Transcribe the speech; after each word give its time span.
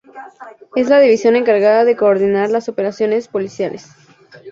Es 0.75 0.89
la 0.89 0.97
división 0.99 1.35
encargada 1.35 1.85
de 1.85 1.95
coordinar 1.95 2.49
las 2.49 2.67
operaciones 2.69 3.27
policiales. 3.27 3.91